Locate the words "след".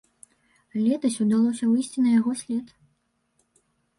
2.41-2.65